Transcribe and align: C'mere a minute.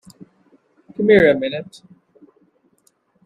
C'mere 0.95 1.29
a 1.29 1.35
minute. 1.35 1.83